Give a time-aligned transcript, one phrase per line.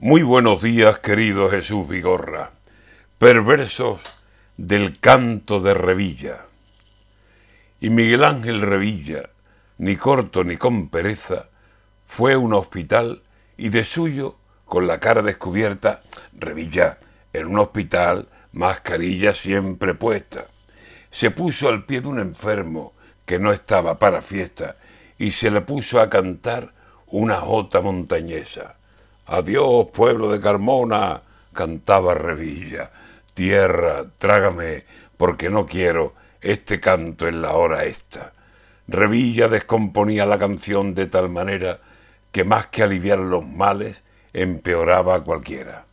[0.00, 2.52] Muy buenos días, querido Jesús Vigorra.
[3.18, 3.98] Perversos
[4.56, 6.46] del canto de Revilla.
[7.80, 9.30] Y Miguel Ángel Revilla,
[9.78, 11.48] ni corto ni con pereza,
[12.06, 13.24] fue a un hospital
[13.56, 17.00] y de suyo, con la cara descubierta, Revilla,
[17.32, 20.46] en un hospital, mascarilla siempre puesta.
[21.10, 22.94] Se puso al pie de un enfermo
[23.26, 24.76] que no estaba para fiesta
[25.18, 26.72] y se le puso a cantar
[27.08, 28.77] una jota montañesa
[29.30, 31.20] Adiós, pueblo de Carmona,
[31.52, 32.90] cantaba Revilla.
[33.34, 34.84] Tierra, trágame,
[35.18, 38.32] porque no quiero este canto en la hora esta.
[38.86, 41.78] Revilla descomponía la canción de tal manera
[42.32, 44.02] que más que aliviar los males,
[44.32, 45.84] empeoraba a cualquiera.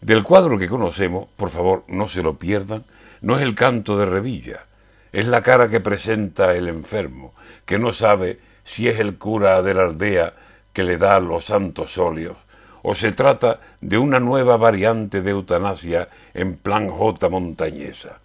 [0.00, 2.84] Del cuadro que conocemos, por favor, no se lo pierdan,
[3.20, 4.66] no es el canto de Revilla,
[5.10, 7.34] es la cara que presenta el enfermo,
[7.66, 10.34] que no sabe si es el cura de la aldea
[10.72, 12.36] que le da los santos óleos
[12.82, 18.20] o se trata de una nueva variante de eutanasia en plan J montañesa.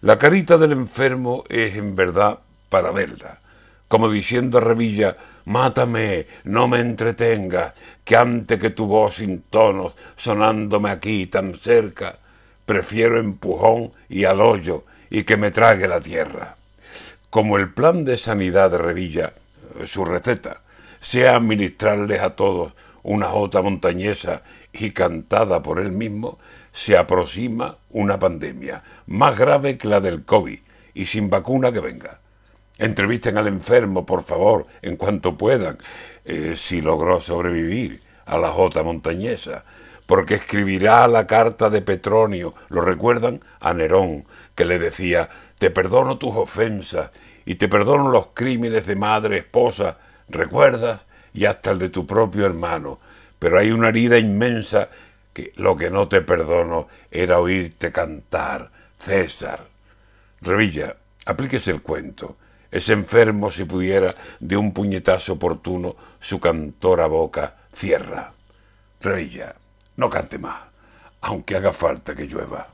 [0.00, 3.40] La carita del enfermo es en verdad para verla,
[3.88, 9.94] como diciendo a Revilla, mátame, no me entretengas, que antes que tu voz sin tonos
[10.16, 12.18] sonándome aquí tan cerca,
[12.66, 16.56] prefiero empujón y al hoyo y que me trague la tierra.
[17.30, 19.34] Como el plan de sanidad de Revilla,
[19.86, 20.62] su receta,
[21.00, 22.72] sea administrarles a todos
[23.02, 26.38] una jota montañesa y cantada por él mismo,
[26.72, 30.58] se aproxima una pandemia más grave que la del COVID
[30.94, 32.20] y sin vacuna que venga.
[32.78, 35.78] Entrevisten al enfermo, por favor, en cuanto puedan,
[36.24, 39.64] eh, si logró sobrevivir a la jota montañesa,
[40.06, 45.28] porque escribirá la carta de Petronio, lo recuerdan, a Nerón, que le decía,
[45.58, 47.10] te perdono tus ofensas
[47.44, 51.02] y te perdono los crímenes de madre, esposa, ¿recuerdas?
[51.34, 52.98] Y hasta el de tu propio hermano.
[53.38, 54.88] Pero hay una herida inmensa
[55.32, 59.66] que lo que no te perdono era oírte cantar, César.
[60.40, 62.36] Revilla, aplíquese el cuento.
[62.70, 68.32] Ese enfermo, si pudiera, de un puñetazo oportuno, su cantora boca cierra.
[69.00, 69.54] Revilla,
[69.96, 70.60] no cante más,
[71.20, 72.68] aunque haga falta que llueva.